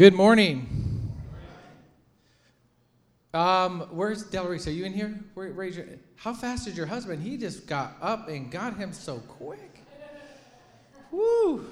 [0.00, 0.66] Good morning.
[3.34, 4.66] Um, where's Delarice?
[4.66, 5.14] Are you in here?
[5.34, 5.84] Where, raise your,
[6.16, 7.22] how fast is your husband?
[7.22, 9.84] He just got up and got him so quick.
[11.10, 11.66] Woo!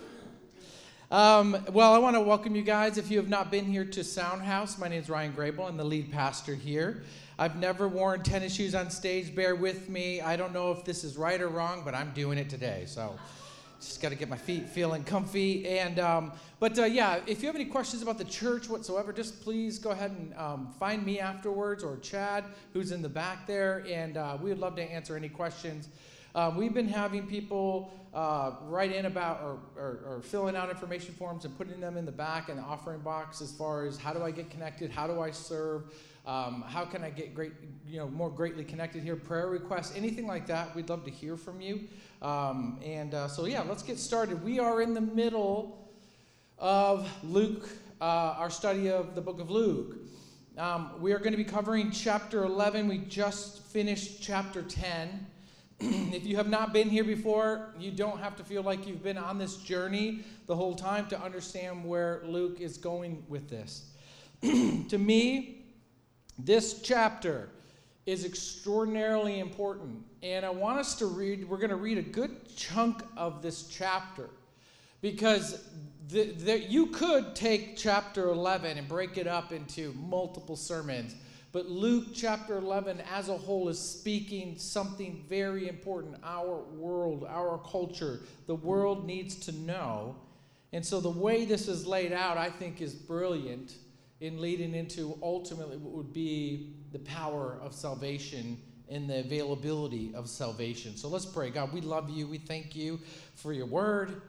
[1.11, 2.99] Um, well, I want to welcome you guys.
[2.99, 5.67] If you have not been here to Sound House, my name is Ryan Grable.
[5.67, 7.05] I'm the lead pastor here.
[7.39, 9.35] I've never worn tennis shoes on stage.
[9.35, 10.21] Bear with me.
[10.21, 12.85] I don't know if this is right or wrong, but I'm doing it today.
[12.87, 13.19] So
[13.81, 15.67] just got to get my feet feeling comfy.
[15.67, 19.43] And um, but uh, yeah, if you have any questions about the church whatsoever, just
[19.43, 23.85] please go ahead and um, find me afterwards or Chad, who's in the back there,
[23.89, 25.89] and uh, we would love to answer any questions.
[26.35, 31.15] Um, we've been having people uh, write in about or, or, or, filling out information
[31.15, 34.13] forms and putting them in the back in the offering box as far as how
[34.13, 35.93] do I get connected, how do I serve,
[36.29, 37.53] um, how can I get great,
[37.89, 40.77] you know, more greatly connected here, prayer requests, anything like that.
[40.77, 41.89] We'd love to hear from you.
[42.21, 44.45] Um, and uh, so yeah, let's get started.
[44.45, 45.89] We are in the middle
[46.59, 47.71] of Luke,
[48.03, 49.97] uh, our study of the book of Luke.
[50.59, 52.89] Um, we are going to be covering chapter 11.
[52.89, 55.27] We just finished chapter 10.
[55.81, 59.17] if you have not been here before, you don't have to feel like you've been
[59.17, 63.93] on this journey the whole time to understand where Luke is going with this.
[64.43, 65.58] to me,
[66.39, 67.49] this chapter
[68.07, 70.05] is extraordinarily important.
[70.23, 73.65] And I want us to read, we're going to read a good chunk of this
[73.65, 74.31] chapter
[75.01, 75.65] because
[76.09, 81.15] the, the, you could take chapter 11 and break it up into multiple sermons
[81.51, 86.17] but Luke chapter 11 as a whole is speaking something very important.
[86.23, 90.17] Our world, our culture, the world needs to know.
[90.75, 93.75] And so the way this is laid out, I think, is brilliant
[94.21, 98.59] in leading into ultimately what would be the power of salvation
[98.91, 100.97] and the availability of salvation.
[100.97, 101.51] So let's pray.
[101.51, 102.27] God, we love you.
[102.27, 102.99] We thank you
[103.35, 104.23] for your word.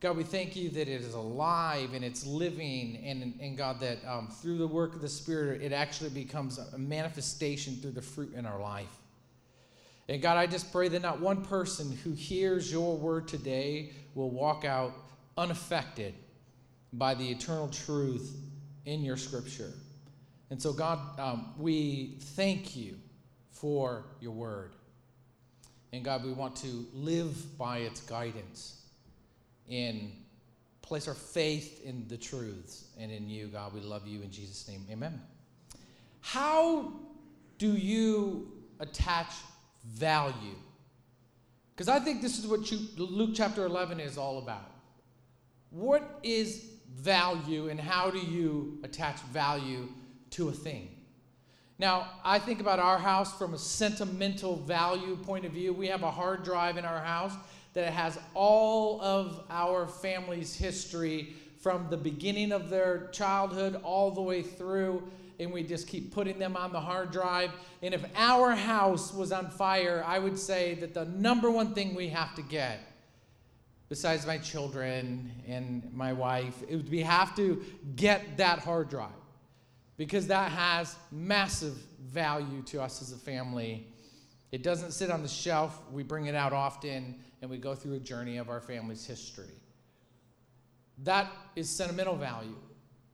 [0.00, 3.98] God, we thank you that it is alive and it's living, and, and God, that
[4.06, 8.32] um, through the work of the Spirit, it actually becomes a manifestation through the fruit
[8.34, 8.96] in our life.
[10.08, 14.30] And God, I just pray that not one person who hears your word today will
[14.30, 14.94] walk out
[15.36, 16.14] unaffected
[16.92, 18.34] by the eternal truth
[18.88, 19.70] in your scripture.
[20.50, 22.94] And so, God, um, we thank you
[23.50, 24.72] for your word.
[25.92, 28.80] And God, we want to live by its guidance
[29.70, 30.10] and
[30.80, 33.74] place our faith in the truths and in you, God.
[33.74, 34.86] We love you in Jesus' name.
[34.90, 35.20] Amen.
[36.22, 36.90] How
[37.58, 38.50] do you
[38.80, 39.32] attach
[39.84, 40.56] value?
[41.74, 44.70] Because I think this is what you, Luke chapter 11 is all about.
[45.70, 49.88] What is value and how do you attach value
[50.30, 50.88] to a thing?
[51.78, 55.72] Now, I think about our house from a sentimental value point of view.
[55.72, 57.34] We have a hard drive in our house
[57.74, 64.22] that has all of our family's history from the beginning of their childhood all the
[64.22, 65.08] way through
[65.40, 67.50] and we just keep putting them on the hard drive.
[67.82, 71.94] And if our house was on fire, I would say that the number one thing
[71.94, 72.80] we have to get,
[73.88, 77.62] besides my children and my wife, it would we have to
[77.96, 79.10] get that hard drive
[79.96, 83.86] because that has massive value to us as a family.
[84.52, 87.94] It doesn't sit on the shelf, we bring it out often and we go through
[87.94, 89.54] a journey of our family's history.
[91.04, 92.56] That is sentimental value.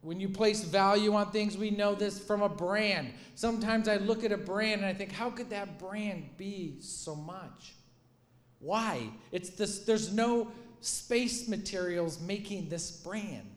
[0.00, 3.12] When you place value on things, we know this from a brand.
[3.34, 7.14] Sometimes I look at a brand and I think, how could that brand be so
[7.14, 7.74] much?
[8.58, 9.08] Why?
[9.32, 10.50] It's this, there's no
[10.84, 13.50] space materials making this brand.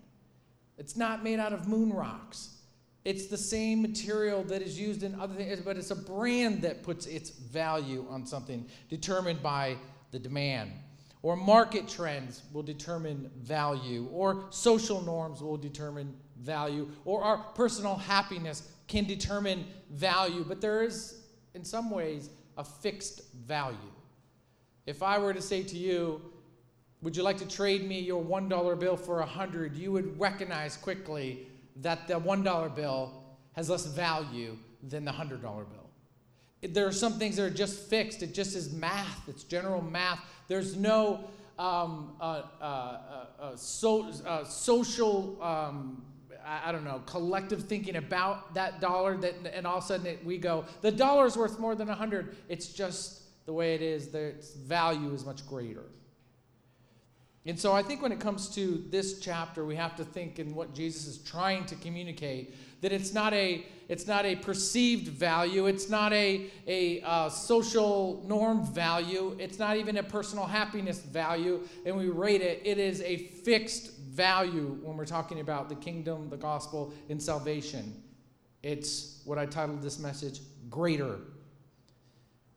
[0.77, 2.55] It's not made out of moon rocks.
[3.03, 6.83] It's the same material that is used in other things, but it's a brand that
[6.83, 9.77] puts its value on something determined by
[10.11, 10.71] the demand.
[11.23, 17.95] Or market trends will determine value, or social norms will determine value, or our personal
[17.95, 20.45] happiness can determine value.
[20.47, 21.21] But there is,
[21.53, 23.77] in some ways, a fixed value.
[24.85, 26.21] If I were to say to you,
[27.01, 30.77] would you like to trade me your $1 bill for a 100 you would recognize
[30.77, 31.47] quickly
[31.77, 33.23] that the $1 bill
[33.53, 35.87] has less value than the $100 bill
[36.61, 38.23] there are some things that are just fixed.
[38.23, 39.27] It just is math.
[39.27, 40.19] It's general math.
[40.47, 41.25] There's no
[41.59, 46.03] um, uh, uh, uh, uh so, uh, social, um,
[46.45, 49.17] I, I, don't know, collective thinking about that dollar.
[49.17, 51.95] That and all of a sudden it, we go, the dollar's worth more than a
[51.95, 52.35] hundred.
[52.47, 54.13] It's just the way it is.
[54.13, 55.85] Its value is much greater.
[57.47, 60.53] And so I think when it comes to this chapter, we have to think in
[60.53, 65.65] what Jesus is trying to communicate that it's not a it's not a perceived value
[65.65, 71.67] it's not a, a uh, social norm value it's not even a personal happiness value
[71.87, 76.27] and we rate it it is a fixed value when we're talking about the kingdom,
[76.29, 78.03] the gospel, and salvation.
[78.63, 81.19] It's what I titled this message greater.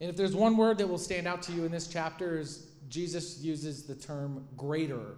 [0.00, 2.69] And if there's one word that will stand out to you in this chapter is
[2.90, 5.14] Jesus uses the term greater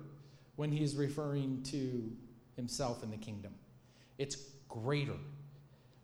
[0.56, 2.12] when he's referring to
[2.54, 3.54] himself in the kingdom.
[4.18, 4.36] It's
[4.68, 5.16] greater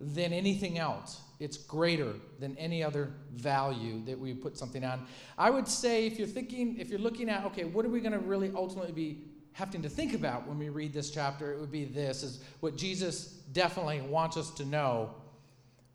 [0.01, 1.21] than anything else.
[1.41, 5.07] It's greater than any other value that we put something on.
[5.37, 8.13] I would say if you're thinking, if you're looking at, okay, what are we going
[8.13, 11.73] to really ultimately be having to think about when we read this chapter, it would
[11.73, 15.11] be this is what Jesus definitely wants us to know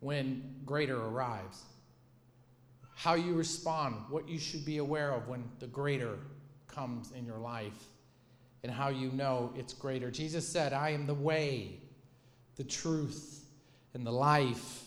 [0.00, 1.62] when greater arrives.
[2.94, 6.18] How you respond, what you should be aware of when the greater
[6.68, 7.84] comes in your life,
[8.62, 10.10] and how you know it's greater.
[10.10, 11.80] Jesus said, I am the way,
[12.56, 13.44] the truth,
[13.92, 14.84] and the life.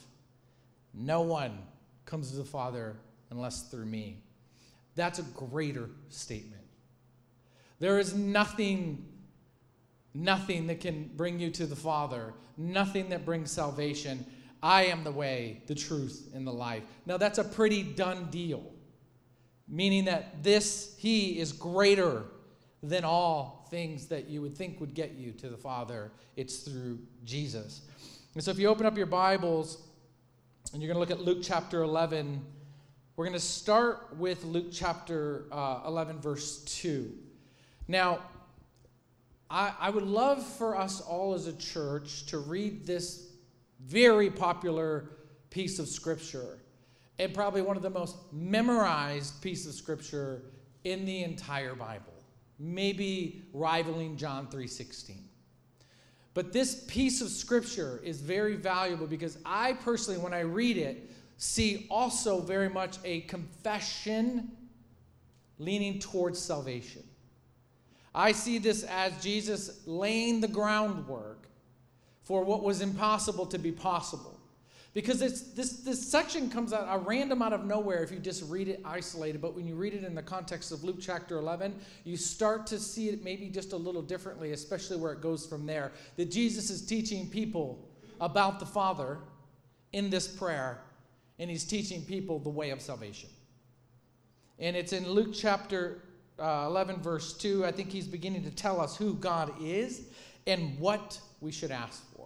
[0.94, 1.60] No one
[2.06, 2.96] comes to the Father
[3.30, 4.24] unless through me.
[4.96, 6.64] That's a greater statement.
[7.80, 9.06] There is nothing,
[10.14, 14.26] nothing that can bring you to the Father, nothing that brings salvation.
[14.62, 16.84] I am the way, the truth, and the life.
[17.06, 18.64] Now, that's a pretty done deal,
[19.68, 22.24] meaning that this, He is greater
[22.82, 26.12] than all things that you would think would get you to the Father.
[26.36, 27.82] It's through Jesus.
[28.34, 29.82] And so, if you open up your Bibles
[30.74, 32.42] and you're going to look at Luke chapter 11,
[33.16, 37.12] we're going to start with Luke chapter uh, 11, verse 2.
[37.88, 38.20] Now,
[39.50, 43.27] I, I would love for us all as a church to read this
[43.88, 45.10] very popular
[45.50, 46.60] piece of scripture
[47.20, 50.44] and probably one of the most memorized pieces of scripture
[50.84, 52.14] in the entire Bible,
[52.60, 55.30] maybe rivaling John 3:16.
[56.34, 61.10] But this piece of scripture is very valuable because I personally when I read it
[61.38, 64.52] see also very much a confession
[65.60, 67.04] leaning towards salvation.
[68.14, 71.47] I see this as Jesus laying the groundwork
[72.28, 74.38] for what was impossible to be possible.
[74.94, 78.68] Because this, this section comes out a random out of nowhere if you just read
[78.68, 82.18] it isolated, but when you read it in the context of Luke chapter 11, you
[82.18, 85.94] start to see it maybe just a little differently, especially where it goes from there.
[86.18, 87.88] That Jesus is teaching people
[88.20, 89.20] about the Father
[89.94, 90.82] in this prayer,
[91.40, 93.30] and he's teaching people the way of salvation.
[94.60, 96.02] And it's in Luke chapter
[96.40, 100.02] uh, 11, verse 2, I think he's beginning to tell us who God is
[100.46, 102.17] and what we should ask for.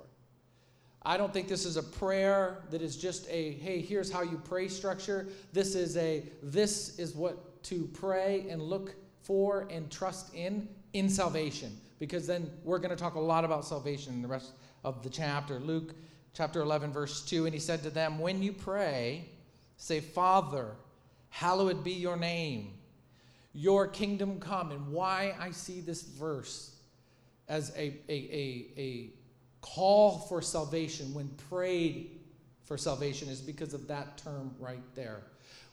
[1.03, 4.39] I don't think this is a prayer that is just a, hey, here's how you
[4.44, 5.27] pray structure.
[5.51, 11.09] This is a, this is what to pray and look for and trust in, in
[11.09, 11.75] salvation.
[12.00, 14.51] Because then we're going to talk a lot about salvation in the rest
[14.83, 15.59] of the chapter.
[15.59, 15.95] Luke
[16.33, 17.45] chapter 11, verse 2.
[17.45, 19.25] And he said to them, When you pray,
[19.77, 20.71] say, Father,
[21.30, 22.74] hallowed be your name
[23.54, 24.71] your kingdom come.
[24.71, 26.75] And why I see this verse
[27.47, 29.09] as a, a, a, a
[29.62, 32.19] call for salvation when prayed
[32.66, 35.22] for salvation is because of that term right there.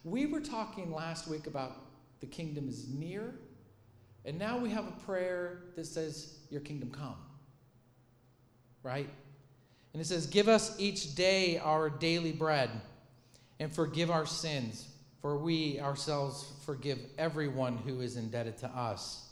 [0.04, 1.72] We were talking last week about
[2.20, 3.34] the kingdom is near,
[4.24, 7.16] and now we have a prayer that says, Your kingdom come.
[8.82, 9.08] Right?
[9.92, 12.70] And it says, Give us each day our daily bread,
[13.60, 14.88] and forgive our sins
[15.20, 19.30] for we ourselves forgive everyone who is indebted to us,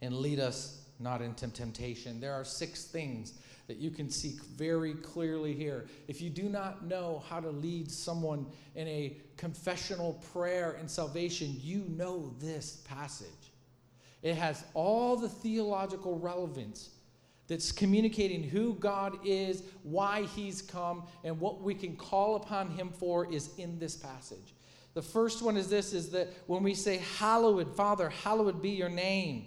[0.00, 2.20] and lead us not into temptation.
[2.20, 3.34] There are six things
[3.68, 5.86] that you can see very clearly here.
[6.08, 11.54] If you do not know how to lead someone in a confessional prayer and salvation,
[11.60, 13.28] you know this passage.
[14.22, 16.90] It has all the theological relevance
[17.46, 22.90] that's communicating who God is, why He's come, and what we can call upon Him
[22.90, 24.54] for is in this passage.
[24.94, 28.88] The first one is this is that when we say hallowed, Father, hallowed be your
[28.88, 29.46] name.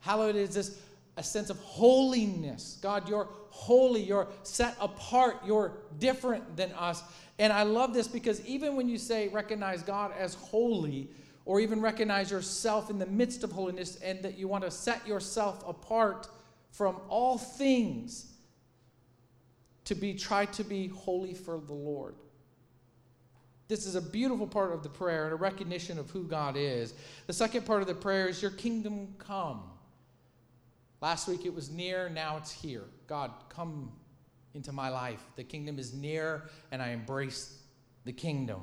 [0.00, 0.80] Hallowed is this
[1.18, 2.78] a sense of holiness.
[2.80, 7.02] God, you're holy, you're set apart, you're different than us.
[7.40, 11.10] And I love this because even when you say recognize God as holy,
[11.44, 15.06] or even recognize yourself in the midst of holiness, and that you want to set
[15.08, 16.28] yourself apart
[16.70, 18.34] from all things
[19.86, 22.14] to be try to be holy for the Lord.
[23.66, 26.94] This is a beautiful part of the prayer and a recognition of who God is.
[27.26, 29.62] The second part of the prayer is your kingdom come.
[31.00, 32.84] Last week it was near, now it's here.
[33.06, 33.92] God, come
[34.54, 35.22] into my life.
[35.36, 37.58] The kingdom is near, and I embrace
[38.04, 38.60] the kingdom.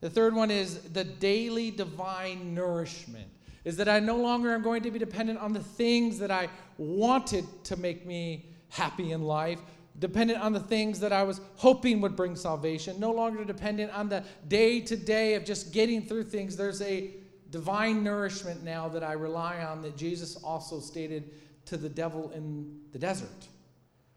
[0.00, 3.28] The third one is the daily divine nourishment.
[3.64, 6.48] Is that I no longer am going to be dependent on the things that I
[6.78, 9.60] wanted to make me happy in life,
[9.98, 14.08] dependent on the things that I was hoping would bring salvation, no longer dependent on
[14.08, 16.56] the day to day of just getting through things.
[16.56, 17.10] There's a
[17.50, 21.30] divine nourishment now that I rely on that Jesus also stated
[21.66, 23.48] to the devil in the desert,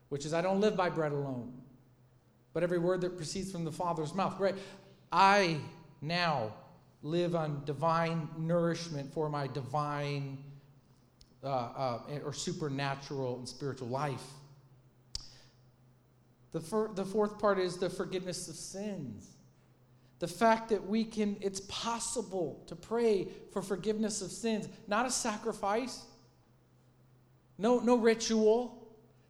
[0.10, 1.54] which is, I don't live by bread alone,
[2.54, 4.40] but every word that proceeds from the Father's mouth.
[4.40, 4.56] Right?
[5.12, 5.58] I
[6.02, 6.54] now
[7.02, 10.38] live on divine nourishment for my divine
[11.44, 14.24] uh, uh, or supernatural and spiritual life.
[16.54, 19.33] The, fir- the fourth part is the forgiveness of sins.
[20.24, 25.12] The fact that we can, it's possible to pray for forgiveness of sins, not a
[25.12, 26.02] sacrifice,
[27.58, 28.88] no, no ritual.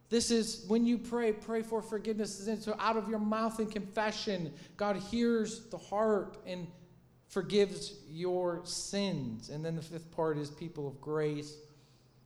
[0.09, 2.63] This is when you pray, pray for forgiveness of sins.
[2.63, 6.67] So out of your mouth in confession, God hears the heart and
[7.27, 9.49] forgives your sins.
[9.49, 11.55] And then the fifth part is people of grace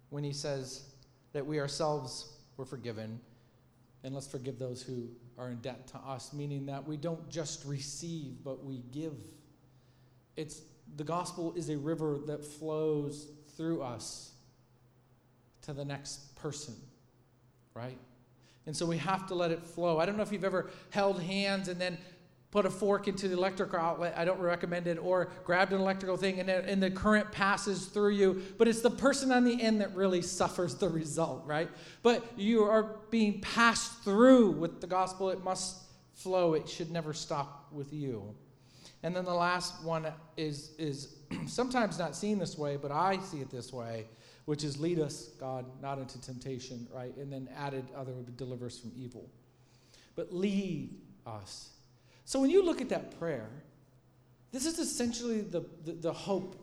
[0.09, 0.89] when he says
[1.31, 3.21] that we ourselves were forgiven.
[4.03, 5.07] And let's forgive those who
[5.37, 9.13] are in debt to us, meaning that we don't just receive, but we give.
[10.35, 10.61] It's
[10.95, 14.31] the gospel is a river that flows through us
[15.63, 16.75] to the next person,
[17.73, 17.97] right?
[18.65, 19.99] And so we have to let it flow.
[19.99, 21.97] I don't know if you've ever held hands and then
[22.51, 24.13] put a fork into the electrical outlet.
[24.17, 24.97] I don't recommend it.
[24.97, 28.41] Or grabbed an electrical thing and, and the current passes through you.
[28.57, 31.69] But it's the person on the end that really suffers the result, right?
[32.03, 35.29] But you are being passed through with the gospel.
[35.29, 38.33] It must flow, it should never stop with you.
[39.03, 41.15] And then the last one is, is
[41.47, 44.05] sometimes not seen this way, but I see it this way,
[44.45, 47.15] which is lead us, God, not into temptation, right?
[47.17, 49.29] And then added other would deliver us from evil.
[50.15, 50.95] But lead
[51.27, 51.69] us
[52.27, 53.47] so when you look at that prayer,
[54.51, 56.57] this is essentially the, the, the, hope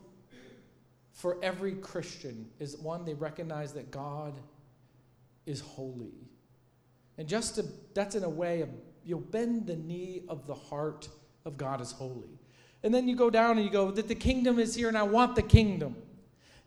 [1.11, 4.35] for every Christian is one, they recognize that God
[5.47, 6.29] is holy.
[7.17, 8.69] And just to, that's in a way of,
[9.03, 11.09] you'll bend the knee of the heart
[11.45, 12.37] of God is holy.
[12.83, 15.01] And then you go down and you go, that the kingdom is here and I
[15.01, 15.95] want the kingdom.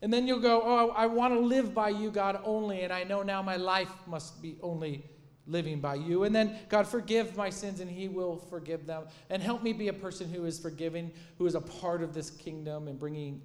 [0.02, 2.80] And then you'll go, oh, I want to live by you, God, only.
[2.80, 5.04] And I know now my life must be only
[5.48, 6.24] living by you.
[6.24, 9.04] And then, God, forgive my sins, and He will forgive them.
[9.30, 12.30] And help me be a person who is forgiving, who is a part of this
[12.30, 13.42] kingdom and bringing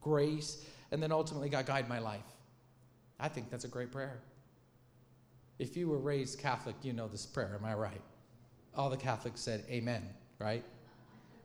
[0.00, 0.66] grace.
[0.90, 2.24] And then ultimately, God, guide my life.
[3.18, 4.20] I think that's a great prayer.
[5.58, 7.56] If you were raised Catholic, you know this prayer.
[7.58, 8.00] Am I right?
[8.74, 10.02] All the Catholics said, Amen,
[10.38, 10.64] right?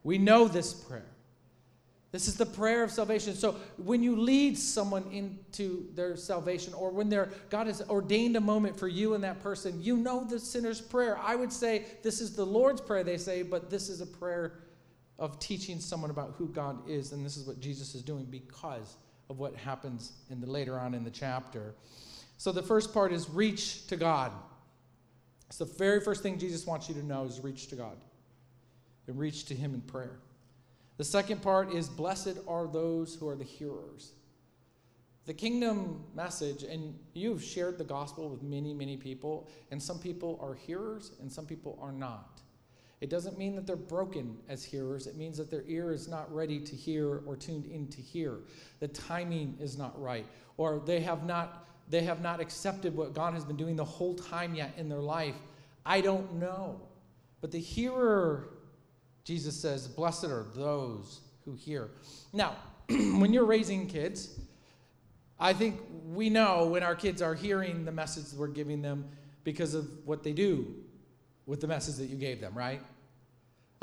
[0.04, 1.06] We know this prayer.
[2.12, 3.36] This is the prayer of salvation.
[3.36, 8.42] So when you lead someone into their salvation, or when they're, God has ordained a
[8.42, 11.20] moment for you and that person, you know the sinner's prayer.
[11.22, 14.54] I would say this is the Lord's prayer, they say, but this is a prayer
[15.20, 17.12] of teaching someone about who God is.
[17.12, 18.98] And this is what Jesus is doing because
[19.30, 21.76] of what happens in the later on in the chapter.
[22.38, 24.32] So the first part is reach to God.
[25.48, 27.98] It's the very first thing Jesus wants you to know is reach to God
[29.08, 30.20] and reach to Him in prayer.
[31.00, 34.12] The second part is blessed are those who are the hearers.
[35.28, 40.38] The kingdom message, and you've shared the gospel with many, many people, and some people
[40.42, 42.42] are hearers and some people are not.
[43.00, 45.08] It doesn't mean that they're broken as hearers.
[45.08, 48.40] It means that their ear is not ready to hear or tuned in to hear.
[48.82, 50.26] The timing is not right,
[50.58, 54.16] or they have not they have not accepted what God has been doing the whole
[54.16, 55.38] time yet in their life.
[55.86, 56.82] I don't know.
[57.40, 58.50] But the hearer
[59.30, 61.92] Jesus says, Blessed are those who hear.
[62.34, 62.56] Now,
[62.90, 64.40] when you're raising kids,
[65.40, 69.06] I think we know when our kids are hearing the message we're giving them
[69.44, 70.74] because of what they do
[71.46, 72.82] with the message that you gave them, right?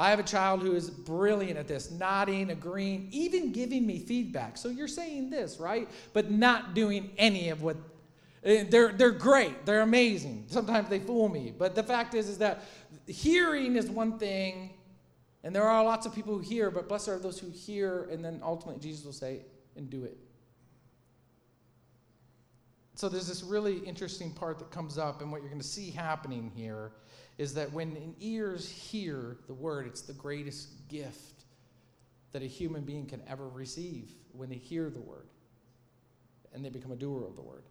[0.00, 4.56] I have a child who is brilliant at this, nodding, agreeing, even giving me feedback.
[4.56, 5.88] So you're saying this, right?
[6.12, 7.76] But not doing any of what
[8.42, 9.64] eh, they're, they're great.
[9.64, 10.46] They're amazing.
[10.48, 11.54] Sometimes they fool me.
[11.56, 12.64] But the fact is, is that
[13.06, 14.72] hearing is one thing
[15.46, 18.24] and there are lots of people who hear, but blessed are those who hear, and
[18.24, 19.42] then ultimately Jesus will say,
[19.76, 20.18] and do it.
[22.96, 25.92] So there's this really interesting part that comes up, and what you're going to see
[25.92, 26.90] happening here
[27.38, 31.44] is that when ears hear the word, it's the greatest gift
[32.32, 35.28] that a human being can ever receive when they hear the word
[36.54, 37.62] and they become a doer of the word.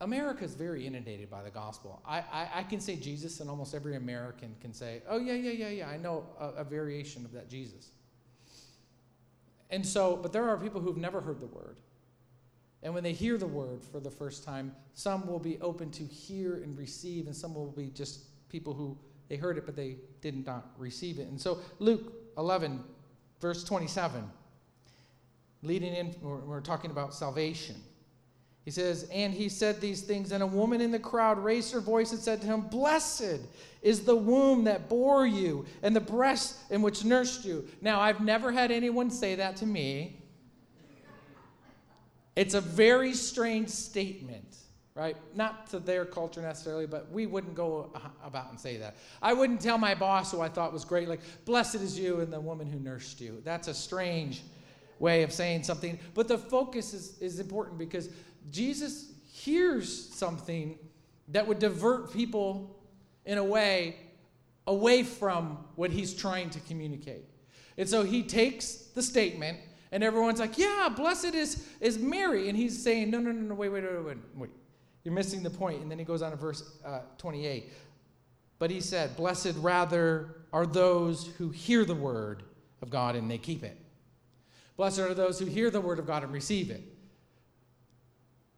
[0.00, 2.00] America is very inundated by the gospel.
[2.06, 5.50] I, I, I, can say Jesus, and almost every American can say, oh, yeah, yeah,
[5.50, 7.90] yeah, yeah, I know a, a variation of that Jesus.
[9.68, 11.80] And so, but there are people who've never heard the word.
[12.82, 16.04] And when they hear the word for the first time, some will be open to
[16.04, 18.96] hear and receive, and some will be just people who
[19.28, 21.28] they heard it, but they did not receive it.
[21.28, 22.82] And so, Luke 11,
[23.38, 24.24] verse 27,
[25.62, 27.76] leading in, we're, we're talking about salvation.
[28.70, 31.80] He says, And he said these things, and a woman in the crowd raised her
[31.80, 33.40] voice and said to him, Blessed
[33.82, 37.66] is the womb that bore you, and the breast in which nursed you.
[37.80, 40.22] Now, I've never had anyone say that to me.
[42.36, 44.54] It's a very strange statement,
[44.94, 45.16] right?
[45.34, 47.90] Not to their culture necessarily, but we wouldn't go
[48.24, 48.98] about and say that.
[49.20, 52.32] I wouldn't tell my boss, who I thought was great, like, blessed is you and
[52.32, 53.42] the woman who nursed you.
[53.44, 54.42] That's a strange
[55.00, 55.98] way of saying something.
[56.14, 58.10] But the focus is, is important because
[58.52, 60.78] Jesus hears something
[61.28, 62.76] that would divert people
[63.24, 63.96] in a way
[64.66, 67.24] away from what he's trying to communicate.
[67.76, 69.58] And so he takes the statement,
[69.90, 72.48] and everyone's like, Yeah, blessed is, is Mary.
[72.48, 74.50] And he's saying, No, no, no, no, wait, wait, wait, wait, wait.
[75.02, 75.80] You're missing the point.
[75.80, 77.72] And then he goes on to verse uh, 28.
[78.58, 82.42] But he said, Blessed rather are those who hear the word
[82.82, 83.79] of God and they keep it.
[84.76, 86.82] Blessed are those who hear the word of God and receive it.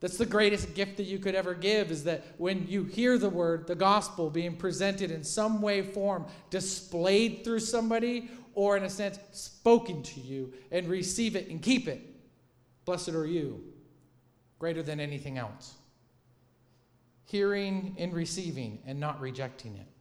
[0.02, 3.30] That's the greatest gift that you could ever give is that when you hear the
[3.30, 8.90] word, the gospel being presented in some way, form, displayed through somebody, or in a
[8.90, 12.00] sense, spoken to you, and receive it and keep it.
[12.84, 13.62] Blessed are you,
[14.58, 15.74] greater than anything else.
[17.26, 19.91] Hearing and receiving and not rejecting it.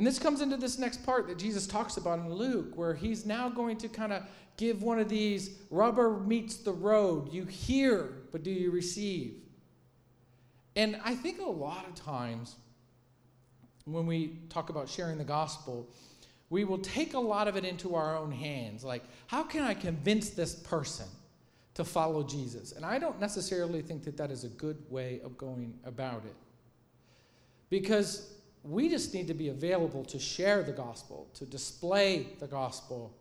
[0.00, 3.26] And this comes into this next part that Jesus talks about in Luke, where he's
[3.26, 4.22] now going to kind of
[4.56, 7.30] give one of these rubber meets the road.
[7.30, 9.34] You hear, but do you receive?
[10.74, 12.56] And I think a lot of times
[13.84, 15.86] when we talk about sharing the gospel,
[16.48, 18.82] we will take a lot of it into our own hands.
[18.82, 21.08] Like, how can I convince this person
[21.74, 22.72] to follow Jesus?
[22.72, 26.36] And I don't necessarily think that that is a good way of going about it.
[27.68, 33.14] Because we just need to be available to share the gospel, to display the gospel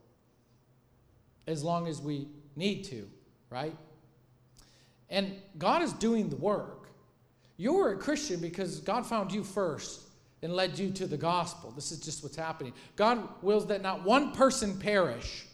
[1.47, 3.07] as long as we need to,
[3.49, 3.75] right?
[5.09, 6.89] And God is doing the work.
[7.57, 10.01] You're a Christian because God found you first
[10.41, 11.71] and led you to the gospel.
[11.71, 12.73] This is just what's happening.
[12.95, 15.45] God wills that not one person perish.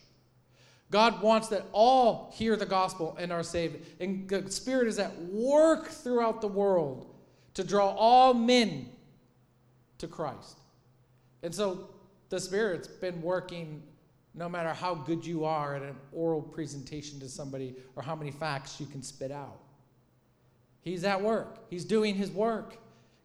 [0.92, 3.78] God wants that all hear the gospel and are saved.
[4.00, 7.14] And the Spirit is at work throughout the world
[7.56, 8.90] to draw all men
[9.98, 10.58] to Christ.
[11.44, 11.90] And so
[12.30, 13.84] the Spirit's been working
[14.34, 18.32] no matter how good you are at an oral presentation to somebody or how many
[18.32, 19.60] facts you can spit out.
[20.82, 22.78] He's at work, He's doing His work.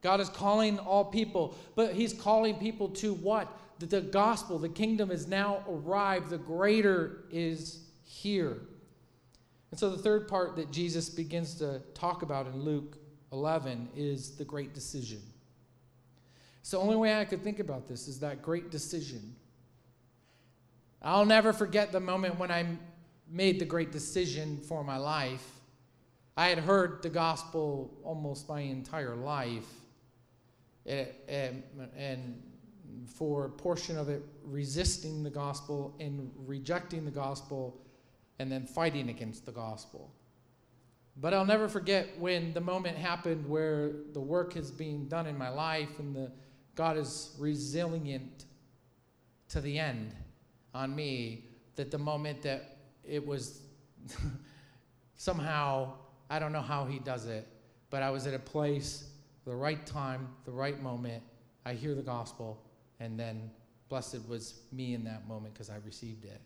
[0.02, 3.48] God is calling all people, but He's calling people to what?
[3.80, 8.58] The gospel, the kingdom is now arrived, the greater is here.
[9.70, 12.98] And so the third part that Jesus begins to talk about in Luke
[13.32, 15.20] 11 is the great decision.
[16.62, 19.34] So the only way I could think about this is that great decision
[21.02, 22.66] I'll never forget the moment when I
[23.28, 25.46] made the great decision for my life.
[26.36, 29.68] I had heard the gospel almost my entire life,
[30.86, 31.62] and,
[31.96, 32.42] and
[33.06, 37.80] for a portion of it, resisting the gospel and rejecting the gospel,
[38.38, 40.12] and then fighting against the gospel.
[41.16, 45.36] But I'll never forget when the moment happened where the work is being done in
[45.36, 46.30] my life and the
[46.74, 48.44] God is resilient
[49.48, 50.14] to the end
[50.74, 51.44] on me
[51.76, 53.60] that the moment that it was
[55.16, 55.92] somehow,
[56.28, 57.46] I don't know how he does it,
[57.90, 59.08] but I was at a place,
[59.44, 61.22] the right time, the right moment.
[61.66, 62.62] I hear the gospel,
[63.00, 63.50] and then
[63.88, 66.40] blessed was me in that moment because I received it.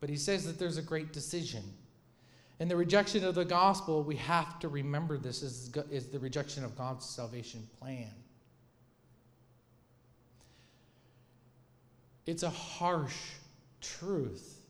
[0.00, 1.62] But he says that there's a great decision.
[2.58, 6.64] In the rejection of the gospel, we have to remember this is, is the rejection
[6.64, 8.10] of God's salvation plan.
[12.26, 13.16] It's a harsh
[13.80, 14.60] truth.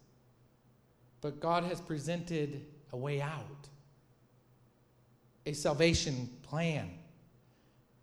[1.20, 3.68] But God has presented a way out,
[5.46, 6.90] a salvation plan.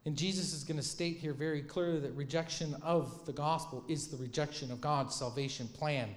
[0.06, 4.08] And Jesus is going to state here very clearly that rejection of the gospel is
[4.08, 6.10] the rejection of God's salvation plan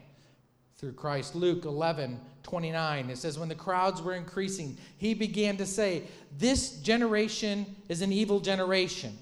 [0.77, 1.35] through Christ.
[1.35, 6.05] Luke 11, 29, it says, When the crowds were increasing, he began to say,
[6.37, 9.17] This generation is an evil generation.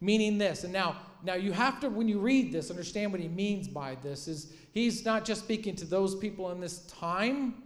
[0.00, 0.64] Meaning this.
[0.64, 3.96] And now, now you have to, when you read this, understand what he means by
[3.96, 4.28] this.
[4.28, 7.62] Is he's not just speaking to those people in this time.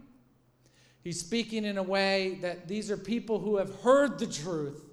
[1.03, 4.83] He's speaking in a way that these are people who have heard the truth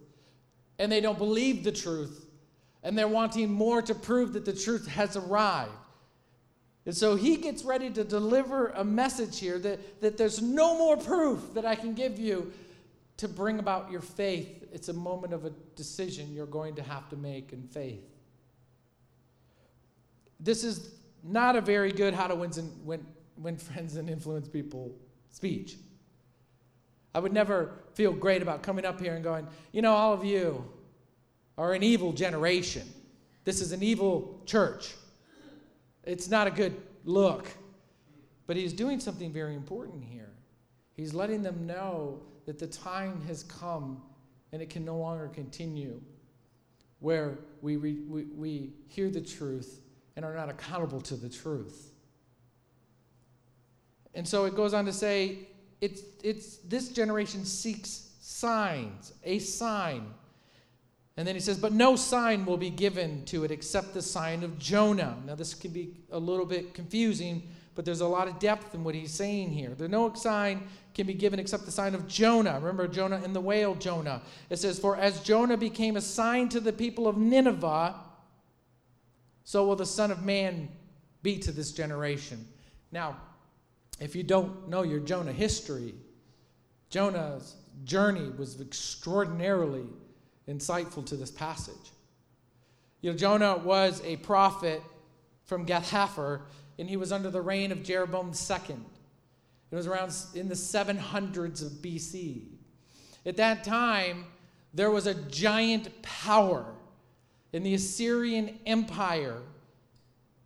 [0.79, 2.27] and they don't believe the truth.
[2.83, 5.73] And they're wanting more to prove that the truth has arrived.
[6.87, 10.97] And so he gets ready to deliver a message here that, that there's no more
[10.97, 12.53] proof that I can give you
[13.19, 14.65] to bring about your faith.
[14.73, 18.05] It's a moment of a decision you're going to have to make in faith.
[20.41, 22.51] This is not a very good how to win,
[22.85, 24.95] win, win friends and influence people
[25.31, 25.77] speech.
[27.15, 30.25] I would never feel great about coming up here and going, you know, all of
[30.25, 30.65] you
[31.57, 32.87] are an evil generation.
[33.45, 34.95] This is an evil church.
[36.05, 37.49] It's not a good look.
[38.47, 40.31] But he's doing something very important here.
[40.95, 44.01] He's letting them know that the time has come
[44.53, 46.01] and it can no longer continue
[47.01, 49.83] where we, re, we, we hear the truth
[50.19, 51.93] and are not accountable to the truth.
[54.15, 55.47] And so it goes on to say,
[55.81, 60.13] it's, it's, this generation seeks signs, a sign.
[61.17, 64.43] And then he says, But no sign will be given to it except the sign
[64.43, 65.17] of Jonah.
[65.25, 67.45] Now, this can be a little bit confusing,
[67.77, 69.73] but there's a lot of depth in what he's saying here.
[69.79, 72.55] There's no sign can be given except the sign of Jonah.
[72.55, 74.23] Remember Jonah and the whale, Jonah.
[74.51, 77.95] It says, For as Jonah became a sign to the people of Nineveh,
[79.49, 80.69] so will the Son of Man
[81.23, 82.47] be to this generation.
[82.93, 83.17] Now,
[83.99, 85.95] if you don't know your Jonah history,
[86.91, 89.87] Jonah's journey was extraordinarily
[90.47, 91.93] insightful to this passage.
[93.01, 94.83] You know, Jonah was a prophet
[95.47, 96.43] from Gath Hepher,
[96.79, 98.77] and he was under the reign of Jeroboam II.
[99.71, 102.43] It was around in the 700s of BC.
[103.25, 104.27] At that time,
[104.75, 106.75] there was a giant power
[107.53, 109.41] in the Assyrian Empire.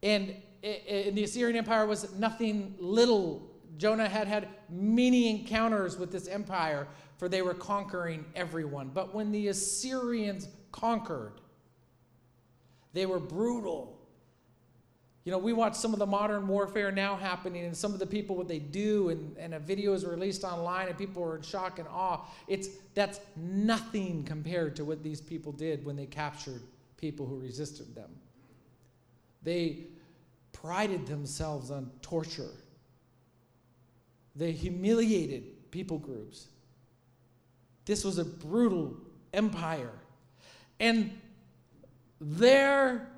[0.02, 3.50] And, eh, and the Assyrian Empire was nothing little.
[3.78, 6.86] Jonah had had many encounters with this empire
[7.22, 8.90] for they were conquering everyone.
[8.92, 11.34] But when the Assyrians conquered,
[12.94, 13.96] they were brutal.
[15.22, 18.06] You know, we watch some of the modern warfare now happening and some of the
[18.08, 21.42] people, what they do, and, and a video is released online and people are in
[21.42, 22.26] shock and awe.
[22.48, 26.62] It's, that's nothing compared to what these people did when they captured
[27.02, 28.08] people who resisted them.
[29.42, 29.86] They
[30.52, 32.52] prided themselves on torture.
[34.36, 36.46] They humiliated people groups.
[37.84, 38.96] This was a brutal
[39.34, 39.90] empire.
[40.78, 41.10] And
[42.20, 43.08] their,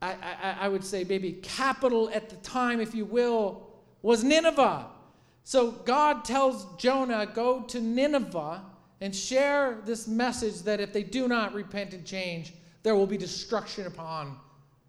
[0.00, 3.66] I, I, I, would say maybe capital at the time, if you will,
[4.02, 4.86] was Nineveh.
[5.42, 8.62] So God tells Jonah, go to Nineveh
[9.00, 13.16] and share this message that if they do not repent and change, there will be
[13.16, 14.36] destruction upon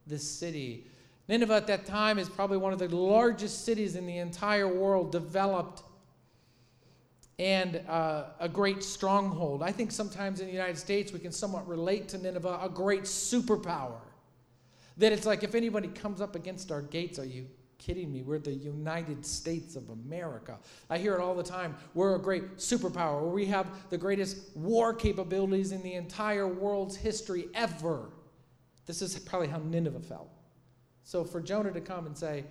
[0.08, 0.88] this city.
[1.28, 5.12] Nineveh at that time is probably one of the largest cities in the entire world,
[5.12, 5.84] developed
[7.40, 9.64] and uh, a great stronghold.
[9.64, 13.04] I think sometimes in the United States we can somewhat relate to Nineveh, a great
[13.04, 14.00] superpower.
[14.98, 17.48] That it's like if anybody comes up against our gates, are you
[17.86, 18.22] kidding me?
[18.22, 20.58] We're the United States of America.
[20.90, 21.76] I hear it all the time.
[21.94, 23.30] We're a great superpower.
[23.30, 28.10] We have the greatest war capabilities in the entire world's history ever.
[28.86, 30.30] This is probably how Nineveh felt.
[31.04, 32.46] So for Jonah to come and say,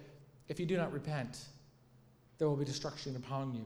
[0.48, 1.38] if you do not repent,
[2.38, 3.64] there will be destruction upon you.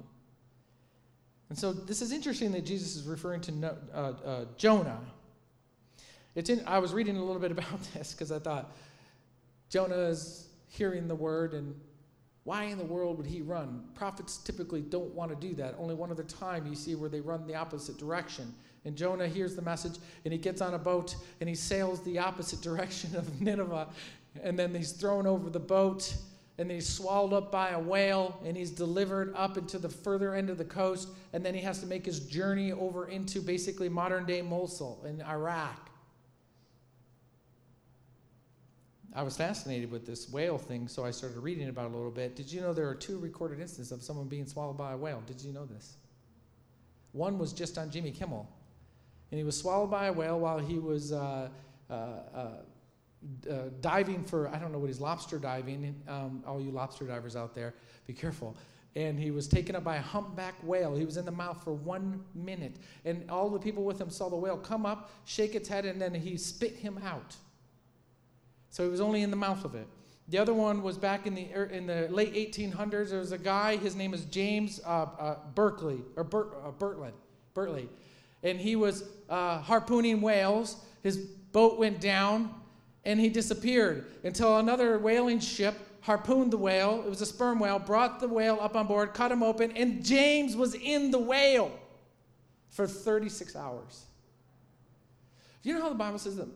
[1.49, 5.01] And so this is interesting that Jesus is referring to uh, uh, Jonah.
[6.35, 8.77] It's in, I was reading a little bit about this because I thought
[9.69, 11.75] Jonah is hearing the word, and
[12.45, 13.85] why in the world would he run?
[13.95, 15.75] Prophets typically don't want to do that.
[15.79, 18.55] Only one other time you see where they run the opposite direction.
[18.85, 22.21] And Jonah hears the message, and he gets on a boat and he sails the
[22.21, 23.89] opposite direction of Nineveh,
[24.43, 26.15] and then he's thrown over the boat
[26.59, 30.49] and he's swallowed up by a whale and he's delivered up into the further end
[30.49, 34.25] of the coast and then he has to make his journey over into basically modern
[34.25, 35.86] day mosul in iraq
[39.17, 42.11] i was fascinated with this whale thing so i started reading about it a little
[42.11, 44.97] bit did you know there are two recorded instances of someone being swallowed by a
[44.97, 45.97] whale did you know this
[47.13, 48.49] one was just on jimmy kimmel
[49.31, 51.49] and he was swallowed by a whale while he was uh,
[51.91, 52.49] uh, uh,
[53.51, 55.95] uh, diving for, I don't know what he's lobster diving.
[56.07, 57.75] Um, all you lobster divers out there,
[58.07, 58.57] be careful.
[58.95, 60.95] And he was taken up by a humpback whale.
[60.95, 62.77] He was in the mouth for one minute.
[63.05, 66.01] And all the people with him saw the whale come up, shake its head, and
[66.01, 67.37] then he spit him out.
[68.77, 69.87] So he was only in the mouth of it.
[70.29, 73.09] The other one was back in the, er, in the late 1800s.
[73.09, 77.15] There was a guy, his name is James uh, uh, Berkeley, or Bert, uh, Bertland,
[77.55, 77.89] Bertley.
[78.43, 80.77] And he was uh, harpooning whales.
[81.03, 82.55] His boat went down
[83.07, 87.03] and he disappeared until another whaling ship harpooned the whale.
[87.03, 90.05] It was a sperm whale, brought the whale up on board, cut him open, and
[90.05, 91.73] James was in the whale
[92.69, 94.05] for 36 hours.
[95.63, 96.49] Do you know how the Bible says that,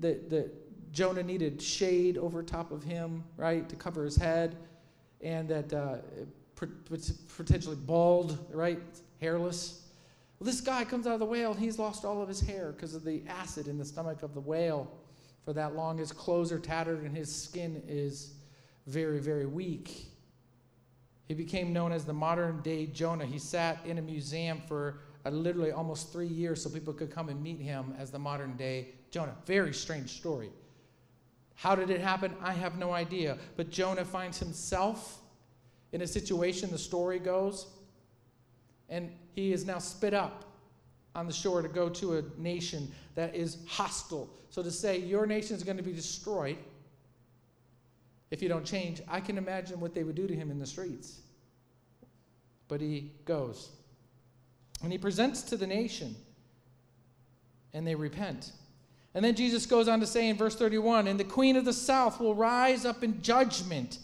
[0.00, 0.61] that, that
[0.92, 4.56] Jonah needed shade over top of him, right, to cover his head,
[5.22, 5.96] and that uh,
[7.36, 8.80] potentially bald, right,
[9.20, 9.82] hairless?
[10.38, 12.94] Well, this guy comes out of the whale he's lost all of his hair because
[12.94, 14.90] of the acid in the stomach of the whale
[15.44, 15.98] for that long.
[15.98, 18.34] His clothes are tattered and his skin is
[18.86, 20.06] very, very weak.
[21.26, 23.24] He became known as the modern day Jonah.
[23.24, 27.28] He sat in a museum for uh, literally almost three years so people could come
[27.28, 29.36] and meet him as the modern day Jonah.
[29.46, 30.50] Very strange story.
[31.62, 32.34] How did it happen?
[32.42, 33.38] I have no idea.
[33.56, 35.20] But Jonah finds himself
[35.92, 37.68] in a situation, the story goes,
[38.88, 40.44] And he is now spit up
[41.14, 44.28] on the shore to go to a nation that is hostile.
[44.50, 46.58] So to say your nation is going to be destroyed
[48.32, 50.66] if you don't change, I can imagine what they would do to him in the
[50.66, 51.20] streets.
[52.66, 53.70] But he goes.
[54.82, 56.16] And he presents to the nation,
[57.72, 58.50] and they repent.
[59.14, 61.72] And then Jesus goes on to say in verse 31 And the queen of the
[61.72, 63.98] south will rise up in judgment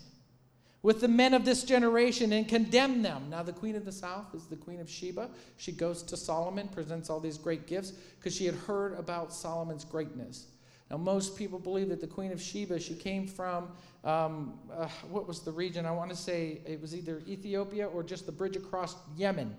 [0.83, 3.29] with the men of this generation and condemn them.
[3.31, 5.29] Now, the queen of the south is the queen of Sheba.
[5.57, 9.85] She goes to Solomon, presents all these great gifts because she had heard about Solomon's
[9.85, 10.47] greatness.
[10.91, 13.69] Now, most people believe that the queen of Sheba, she came from,
[14.05, 15.85] um, uh, what was the region?
[15.85, 19.55] I want to say it was either Ethiopia or just the bridge across Yemen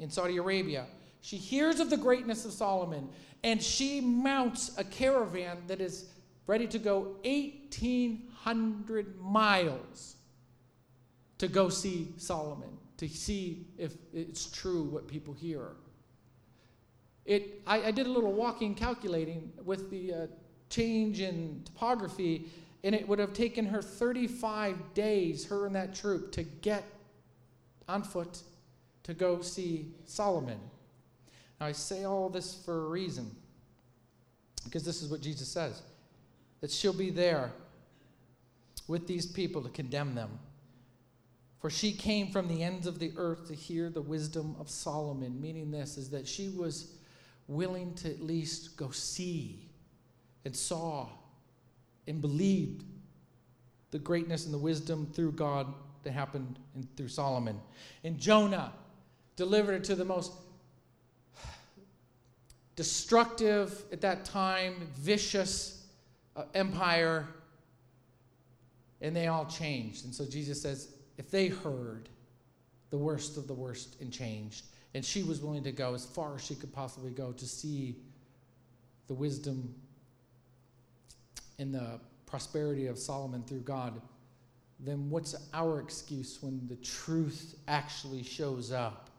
[0.00, 0.86] in Saudi Arabia.
[1.26, 3.08] She hears of the greatness of Solomon
[3.42, 6.08] and she mounts a caravan that is
[6.46, 10.14] ready to go 1,800 miles
[11.38, 15.70] to go see Solomon, to see if it's true what people hear.
[17.24, 20.26] It, I, I did a little walking calculating with the uh,
[20.70, 22.44] change in topography,
[22.84, 26.84] and it would have taken her 35 days, her and that troop, to get
[27.88, 28.42] on foot
[29.02, 30.60] to go see Solomon.
[31.60, 33.30] Now, I say all this for a reason,
[34.64, 35.82] because this is what Jesus says
[36.60, 37.52] that she'll be there
[38.88, 40.38] with these people to condemn them.
[41.60, 45.40] For she came from the ends of the earth to hear the wisdom of Solomon,
[45.40, 46.94] meaning this is that she was
[47.48, 49.68] willing to at least go see
[50.44, 51.08] and saw
[52.06, 52.84] and believed
[53.90, 57.60] the greatness and the wisdom through God that happened in, through Solomon.
[58.04, 58.72] And Jonah
[59.34, 60.32] delivered it to the most
[62.76, 65.86] destructive at that time, vicious
[66.36, 67.26] uh, empire,
[69.00, 70.04] and they all changed.
[70.04, 72.08] And so Jesus says, if they heard
[72.90, 76.36] the worst of the worst and changed, and she was willing to go as far
[76.36, 77.96] as she could possibly go to see
[79.08, 79.74] the wisdom
[81.58, 84.00] and the prosperity of Solomon through God,
[84.80, 89.10] then what's our excuse when the truth actually shows up?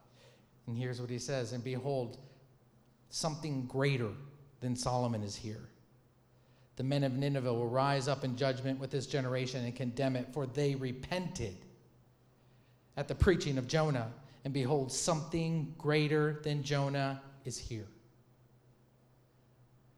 [0.67, 2.17] And here's what he says And behold,
[3.09, 4.11] something greater
[4.59, 5.69] than Solomon is here.
[6.75, 10.27] The men of Nineveh will rise up in judgment with this generation and condemn it,
[10.31, 11.57] for they repented
[12.95, 14.11] at the preaching of Jonah.
[14.45, 17.87] And behold, something greater than Jonah is here.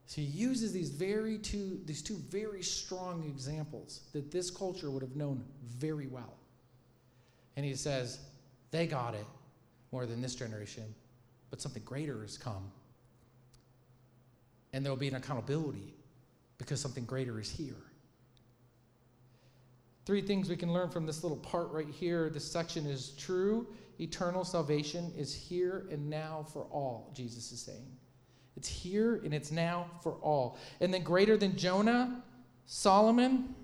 [0.06, 5.04] So he uses these very two, these two very strong examples that this culture would
[5.04, 6.34] have known very well.
[7.58, 8.20] And he says,
[8.72, 9.26] they got it
[9.92, 10.96] more than this generation,
[11.52, 12.72] but something greater has come
[14.74, 15.94] and there will be an accountability
[16.58, 17.76] because something greater is here.
[20.06, 22.30] Three things we can learn from this little part right here.
[22.30, 23.68] This section is true.
[24.00, 27.86] Eternal salvation is here and now for all, Jesus is saying.
[28.58, 30.58] It's here and it's now for all.
[30.82, 32.24] And then, greater than Jonah,
[32.66, 33.56] Solomon,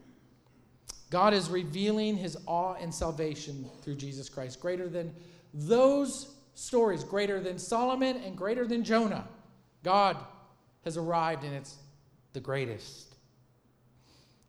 [1.10, 4.60] God is revealing his awe and salvation through Jesus Christ.
[4.60, 5.14] Greater than
[5.54, 9.28] those stories, greater than Solomon and greater than Jonah.
[9.84, 10.18] God
[10.86, 11.76] has arrived and it's
[12.34, 13.16] the greatest.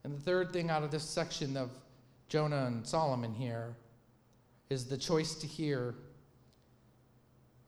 [0.05, 1.71] And the third thing out of this section of
[2.29, 3.75] Jonah and Solomon here
[4.71, 5.95] is the choice to hear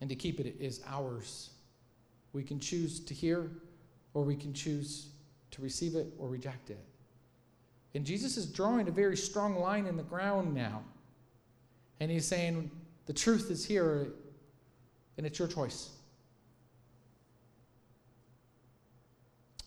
[0.00, 1.50] and to keep it is ours.
[2.32, 3.50] We can choose to hear
[4.14, 5.08] or we can choose
[5.50, 6.84] to receive it or reject it.
[7.94, 10.82] And Jesus is drawing a very strong line in the ground now.
[12.00, 12.70] And he's saying,
[13.06, 14.08] the truth is here
[15.16, 15.90] and it's your choice.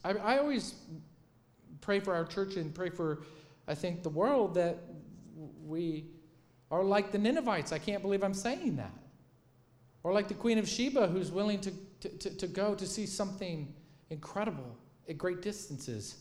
[0.03, 0.75] I, I always
[1.81, 3.23] pray for our church and pray for,
[3.67, 4.77] I think, the world that
[5.65, 6.05] we
[6.69, 7.71] are like the Ninevites.
[7.71, 8.93] I can't believe I'm saying that.
[10.03, 13.05] Or like the Queen of Sheba, who's willing to, to, to, to go to see
[13.05, 13.73] something
[14.09, 16.17] incredible at great distances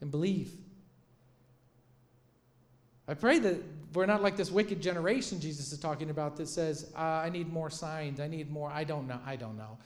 [0.00, 0.52] and believe.
[3.08, 3.62] I pray that
[3.94, 7.52] we're not like this wicked generation Jesus is talking about that says, uh, I need
[7.52, 9.78] more signs, I need more, I don't know, I don't know,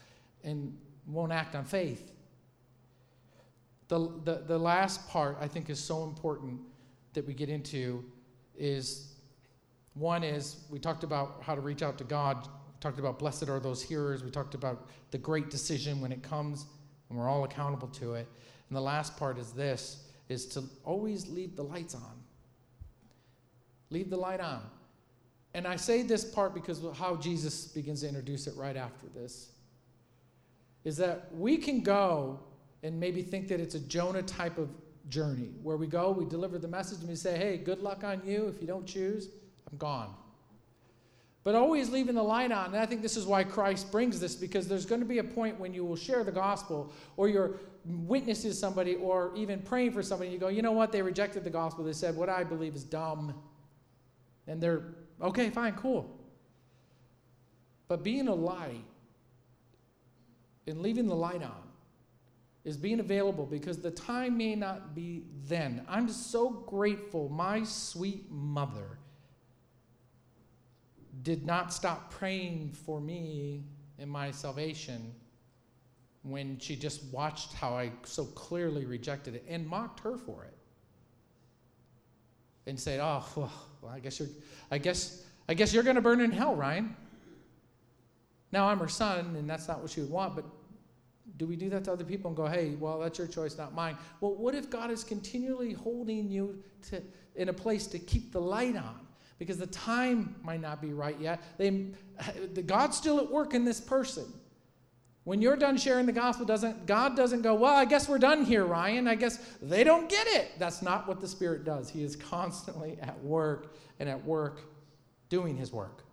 [0.43, 2.11] and won't act on faith.
[3.87, 6.59] The, the, the last part I think is so important
[7.13, 8.03] that we get into
[8.57, 9.13] is
[9.93, 13.49] one is we talked about how to reach out to God, we talked about blessed
[13.49, 16.65] are those hearers, we talked about the great decision when it comes,
[17.09, 18.27] and we're all accountable to it.
[18.69, 22.21] And the last part is this is to always leave the lights on.
[23.89, 24.61] Leave the light on.
[25.53, 29.51] And I say this part because how Jesus begins to introduce it right after this.
[30.83, 32.39] Is that we can go
[32.83, 34.69] and maybe think that it's a Jonah type of
[35.09, 38.21] journey where we go, we deliver the message, and we say, hey, good luck on
[38.25, 38.47] you.
[38.47, 39.29] If you don't choose,
[39.71, 40.13] I'm gone.
[41.47, 42.65] but always leaving the light on.
[42.65, 45.23] And I think this is why Christ brings this because there's going to be a
[45.23, 50.03] point when you will share the gospel or you're witnessing somebody or even praying for
[50.03, 50.29] somebody.
[50.29, 50.91] You go, you know what?
[50.91, 51.85] They rejected the gospel.
[51.85, 53.33] They said, what I believe is dumb.
[54.45, 54.81] And they're,
[55.21, 56.19] okay, fine, cool.
[57.87, 58.83] But being a light
[60.67, 61.63] and leaving the light on
[62.67, 65.81] is being available because the time may not be then.
[65.87, 68.99] I'm so grateful my sweet mother
[71.23, 73.63] did not stop praying for me
[73.99, 75.13] in my salvation
[76.23, 80.57] when she just watched how I so clearly rejected it and mocked her for it.
[82.65, 84.27] And said, "Oh, well, I guess you're
[84.69, 86.97] I guess I guess you're going to burn in hell, Ryan."
[88.51, 90.43] Now I'm her son and that's not what she would want, but
[91.37, 93.73] do we do that to other people and go, "Hey, well, that's your choice, not
[93.73, 97.01] mine." Well, what if God is continually holding you to
[97.35, 99.07] in a place to keep the light on?
[99.39, 101.41] because the time might not be right yet.
[101.57, 101.91] They,
[102.65, 104.25] God's still at work in this person.
[105.23, 108.45] When you're done sharing the gospel, doesn't God doesn't go, well, I guess we're done
[108.45, 109.09] here, Ryan.
[109.09, 110.51] I guess they don't get it.
[110.57, 111.89] That's not what the Spirit does.
[111.89, 114.61] He is constantly at work and at work
[115.27, 116.03] doing his work.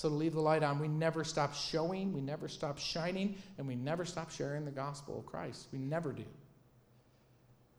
[0.00, 3.68] So to leave the light on, we never stop showing, we never stop shining, and
[3.68, 5.66] we never stop sharing the gospel of Christ.
[5.72, 6.24] We never do.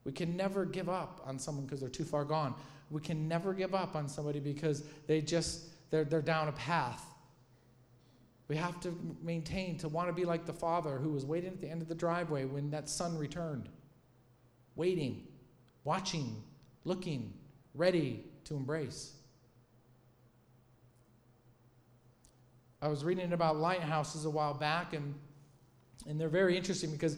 [0.04, 2.54] We can never give up on someone because they're too far gone.
[2.92, 7.04] We can never give up on somebody because they just, they're, they're down a path.
[8.50, 11.60] We have to maintain to want to be like the father who was waiting at
[11.60, 13.68] the end of the driveway when that son returned.
[14.76, 15.26] Waiting,
[15.86, 16.44] watching,
[16.86, 17.34] looking,
[17.74, 19.14] ready to embrace.
[22.82, 25.14] I was reading about lighthouses a while back, and,
[26.08, 27.18] and they're very interesting because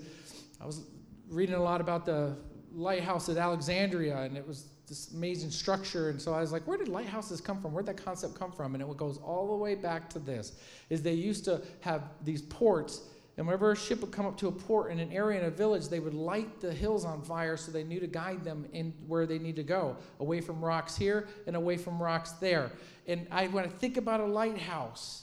[0.59, 0.81] I was
[1.29, 2.35] reading a lot about the
[2.73, 6.09] lighthouse at Alexandria, and it was this amazing structure.
[6.09, 7.71] And so I was like, where did lighthouses come from?
[7.71, 8.75] Where'd that concept come from?
[8.75, 10.51] And it goes all the way back to this,
[10.89, 13.01] is they used to have these ports,
[13.37, 15.49] and whenever a ship would come up to a port in an area in a
[15.49, 18.93] village, they would light the hills on fire so they knew to guide them in
[19.07, 22.69] where they need to go, away from rocks here and away from rocks there.
[23.07, 25.22] And I, when I think about a lighthouse,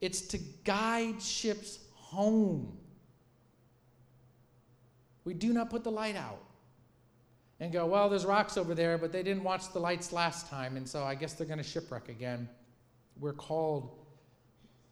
[0.00, 2.76] it's to guide ships home.
[5.24, 6.42] We do not put the light out
[7.58, 10.76] and go, well, there's rocks over there, but they didn't watch the lights last time,
[10.76, 12.48] and so I guess they're going to shipwreck again.
[13.18, 13.96] We're called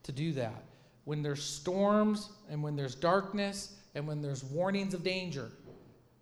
[0.02, 0.64] to do that.
[1.04, 5.50] When there's storms and when there's darkness and when there's warnings of danger,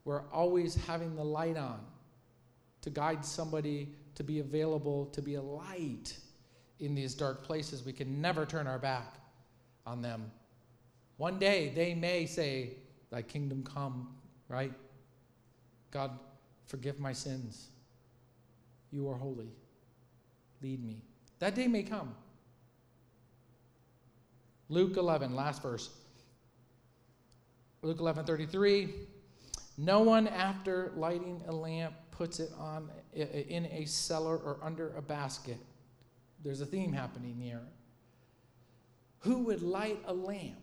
[0.05, 1.81] we're always having the light on
[2.83, 6.17] to guide somebody to be available, to be a light
[6.83, 7.85] in these dark places.
[7.85, 9.15] We can never turn our back
[9.87, 10.31] on them.
[11.17, 12.75] One day they may say,
[13.11, 14.15] Thy kingdom come,
[14.49, 14.73] right?
[15.91, 16.19] God
[16.73, 17.69] Forgive my sins.
[18.91, 19.51] You are holy.
[20.63, 21.03] Lead me.
[21.39, 22.15] That day may come.
[24.71, 25.91] Luke 11, last verse.
[27.83, 28.89] Luke 11, 33.
[29.77, 35.03] No one, after lighting a lamp, puts it on in a cellar or under a
[35.03, 35.59] basket.
[36.45, 37.63] There's a theme happening here.
[39.21, 40.59] Who would light a lamp?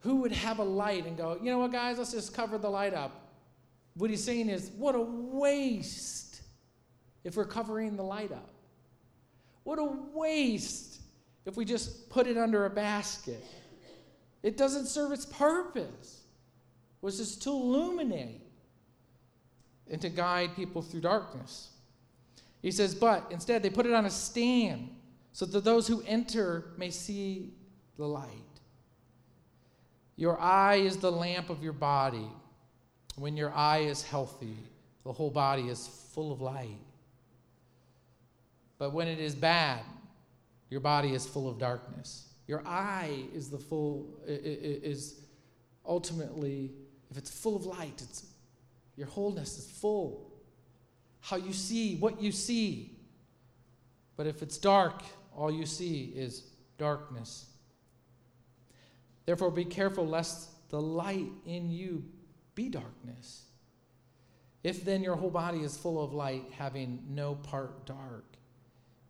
[0.00, 2.68] Who would have a light and go, you know what, guys, let's just cover the
[2.68, 3.32] light up?
[3.96, 6.42] What he's saying is, what a waste
[7.24, 8.50] if we're covering the light up.
[9.64, 11.00] What a waste
[11.46, 13.42] if we just put it under a basket.
[14.42, 16.20] It doesn't serve its purpose,
[17.00, 18.42] was just to illuminate
[19.90, 21.70] and to guide people through darkness.
[22.64, 24.88] He says, but instead they put it on a stand
[25.32, 27.52] so that those who enter may see
[27.98, 28.30] the light.
[30.16, 32.26] Your eye is the lamp of your body.
[33.16, 34.56] When your eye is healthy,
[35.04, 36.80] the whole body is full of light.
[38.78, 39.82] But when it is bad,
[40.70, 42.28] your body is full of darkness.
[42.46, 45.20] Your eye is the full is
[45.84, 46.72] ultimately
[47.10, 48.24] if it's full of light, it's
[48.96, 50.30] your wholeness is full.
[51.24, 52.90] How you see, what you see.
[54.14, 55.02] But if it's dark,
[55.34, 56.42] all you see is
[56.76, 57.46] darkness.
[59.24, 62.04] Therefore, be careful lest the light in you
[62.54, 63.46] be darkness.
[64.62, 68.26] If then your whole body is full of light, having no part dark,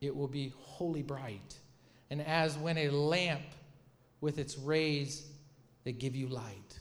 [0.01, 1.59] it will be wholly bright.
[2.11, 3.43] And as when a lamp
[4.21, 5.27] with its rays
[5.83, 6.79] that give you light.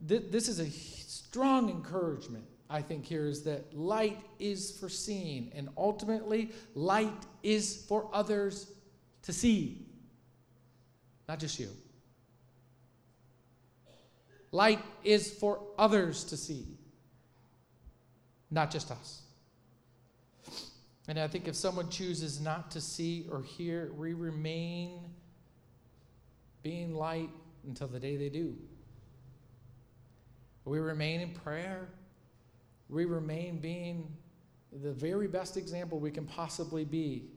[0.00, 5.68] This is a strong encouragement, I think, here is that light is for seeing, and
[5.76, 8.72] ultimately, light is for others
[9.22, 9.86] to see,
[11.28, 11.68] not just you.
[14.50, 16.64] Light is for others to see,
[18.50, 19.22] not just us.
[21.06, 25.00] And I think if someone chooses not to see or hear, we remain
[26.62, 27.30] being light
[27.66, 28.56] until the day they do.
[30.64, 31.88] We remain in prayer.
[32.88, 34.14] We remain being
[34.82, 37.30] the very best example we can possibly be.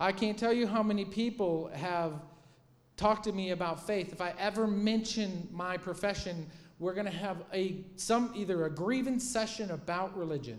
[0.00, 2.12] I can't tell you how many people have
[2.96, 4.12] talked to me about faith.
[4.12, 6.46] If I ever mention my profession,
[6.78, 10.58] we're going to have a some either a grievance session about religion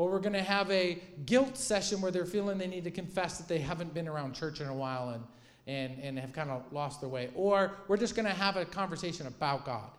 [0.00, 3.36] or we're going to have a guilt session where they're feeling they need to confess
[3.36, 5.22] that they haven't been around church in a while and,
[5.66, 7.28] and, and have kind of lost their way.
[7.34, 9.90] Or we're just going to have a conversation about God.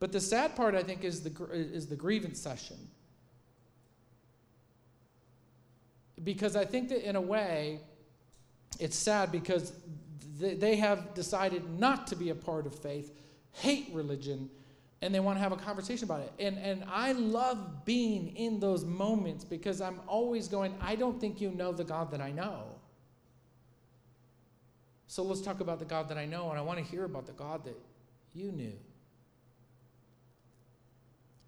[0.00, 2.76] But the sad part, I think, is the, is the grievance session.
[6.22, 7.80] Because I think that in a way,
[8.78, 9.72] it's sad because
[10.38, 13.12] they have decided not to be a part of faith,
[13.52, 14.50] hate religion,
[15.00, 16.32] and they want to have a conversation about it.
[16.38, 21.40] And, and I love being in those moments because I'm always going, I don't think
[21.40, 22.64] you know the God that I know.
[25.06, 27.26] So let's talk about the God that I know, and I want to hear about
[27.26, 27.78] the God that
[28.32, 28.72] you knew.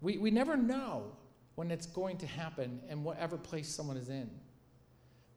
[0.01, 1.11] We, we never know
[1.55, 4.29] when it's going to happen and whatever place someone is in.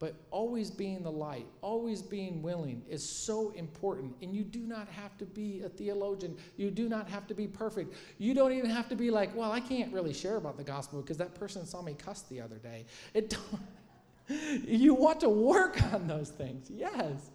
[0.01, 4.15] But always being the light, always being willing is so important.
[4.23, 6.37] And you do not have to be a theologian.
[6.57, 7.95] You do not have to be perfect.
[8.17, 11.03] You don't even have to be like, well, I can't really share about the gospel
[11.03, 12.87] because that person saw me cuss the other day.
[13.13, 13.37] It
[14.67, 17.31] you want to work on those things, yes.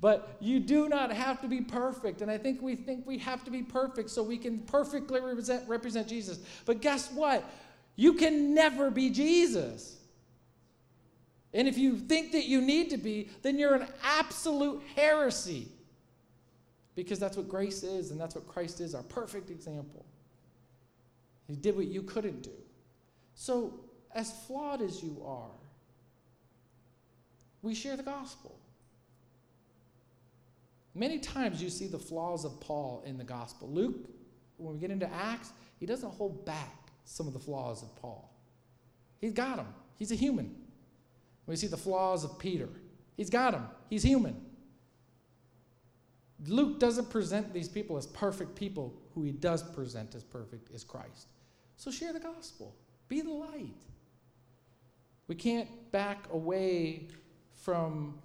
[0.00, 2.20] But you do not have to be perfect.
[2.20, 5.66] And I think we think we have to be perfect so we can perfectly represent,
[5.68, 6.38] represent Jesus.
[6.66, 7.44] But guess what?
[7.96, 9.96] You can never be Jesus.
[11.54, 15.68] And if you think that you need to be, then you're an absolute heresy.
[16.94, 20.04] Because that's what grace is, and that's what Christ is our perfect example.
[21.46, 22.50] He did what you couldn't do.
[23.34, 23.72] So,
[24.14, 25.50] as flawed as you are,
[27.62, 28.58] we share the gospel.
[30.96, 33.68] Many times you see the flaws of Paul in the gospel.
[33.68, 34.08] Luke,
[34.56, 38.32] when we get into Acts, he doesn't hold back some of the flaws of Paul.
[39.20, 39.66] He's got them,
[39.98, 40.56] he's a human.
[41.46, 42.68] We see the flaws of Peter.
[43.14, 44.40] He's got them, he's human.
[46.46, 48.94] Luke doesn't present these people as perfect people.
[49.14, 51.28] Who he does present as perfect is Christ.
[51.76, 52.74] So share the gospel,
[53.08, 53.82] be the light.
[55.28, 57.08] We can't back away
[57.54, 58.18] from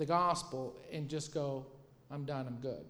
[0.00, 1.66] the gospel and just go,
[2.10, 2.86] I'm done, I'm good.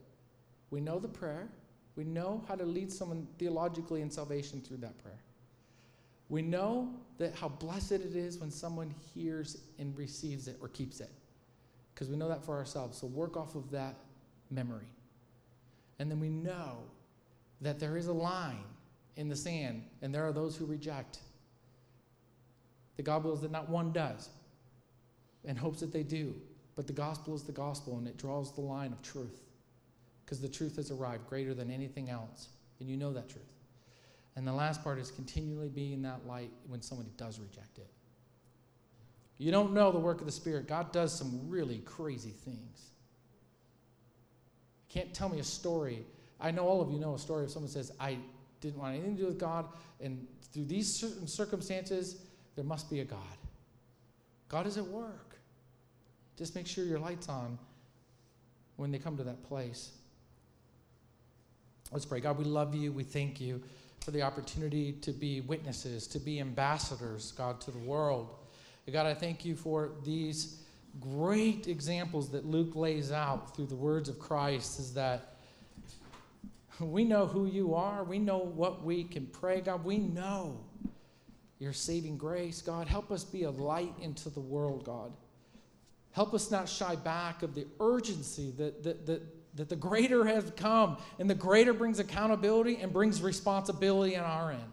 [0.70, 1.48] We know the prayer.
[1.96, 5.18] We know how to lead someone theologically in salvation through that prayer.
[6.28, 6.88] We know
[7.18, 11.10] that how blessed it is when someone hears and receives it or keeps it.
[11.92, 12.96] Because we know that for ourselves.
[12.96, 13.96] So work off of that
[14.48, 14.86] memory.
[15.98, 16.78] And then we know
[17.60, 18.62] that there is a line
[19.16, 21.18] in the sand, and there are those who reject.
[22.96, 24.28] The God wills that not one does,
[25.44, 26.36] and hopes that they do.
[26.80, 29.42] But the gospel is the gospel, and it draws the line of truth.
[30.24, 32.48] Because the truth has arrived greater than anything else.
[32.80, 33.52] And you know that truth.
[34.34, 37.90] And the last part is continually being that light when somebody does reject it.
[39.36, 40.68] You don't know the work of the Spirit.
[40.68, 42.86] God does some really crazy things.
[44.88, 46.06] Can't tell me a story.
[46.40, 48.16] I know all of you know a story of someone says, I
[48.62, 49.66] didn't want anything to do with God,
[50.00, 52.22] and through these certain circumstances,
[52.56, 53.36] there must be a God.
[54.48, 55.29] God is at work.
[56.40, 57.58] Just make sure your light's on
[58.76, 59.90] when they come to that place.
[61.92, 62.20] Let's pray.
[62.20, 62.92] God, we love you.
[62.92, 63.60] We thank you
[64.02, 68.36] for the opportunity to be witnesses, to be ambassadors, God, to the world.
[68.90, 70.62] God, I thank you for these
[70.98, 75.36] great examples that Luke lays out through the words of Christ is that
[76.80, 78.02] we know who you are.
[78.02, 79.60] We know what we can pray.
[79.60, 80.58] God, we know
[81.58, 82.62] your saving grace.
[82.62, 85.12] God, help us be a light into the world, God.
[86.12, 89.22] Help us not shy back of the urgency that, that, that
[89.54, 94.52] that the greater has come, and the greater brings accountability and brings responsibility on our
[94.52, 94.72] end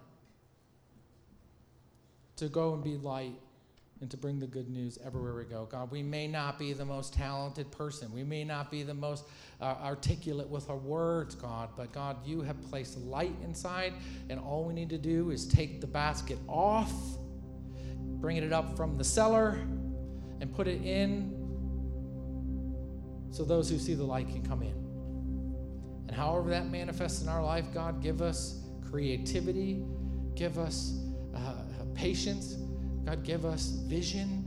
[2.35, 3.33] to go and be light
[3.99, 5.67] and to bring the good news everywhere we go.
[5.71, 8.13] God, we may not be the most talented person.
[8.13, 9.23] We may not be the most
[9.59, 13.93] uh, articulate with our words, God, but God, you have placed light inside,
[14.29, 16.93] and all we need to do is take the basket off,
[18.19, 19.59] bring it up from the cellar,
[20.41, 21.33] and put it in
[23.31, 24.73] so those who see the light can come in.
[26.07, 29.83] And however that manifests in our life, God, give us creativity,
[30.35, 30.99] give us
[31.35, 31.53] uh,
[31.93, 32.57] patience,
[33.05, 34.45] God, give us vision,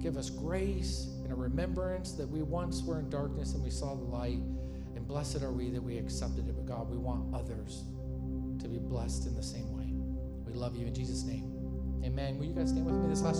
[0.00, 3.94] give us grace and a remembrance that we once were in darkness and we saw
[3.94, 4.38] the light.
[4.96, 6.56] And blessed are we that we accepted it.
[6.56, 7.84] But God, we want others
[8.60, 9.92] to be blessed in the same way.
[10.46, 11.52] We love you in Jesus' name.
[12.04, 12.38] Amen.
[12.38, 13.39] Will you guys stand with me this last